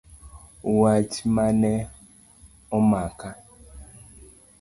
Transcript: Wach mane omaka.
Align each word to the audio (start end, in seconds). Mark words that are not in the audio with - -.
Wach 0.79 1.15
mane 1.33 1.73
omaka. 2.77 3.29